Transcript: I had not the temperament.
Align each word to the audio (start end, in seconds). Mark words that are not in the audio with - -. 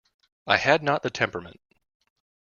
I 0.47 0.57
had 0.57 0.81
not 0.81 1.03
the 1.03 1.11
temperament. 1.11 1.59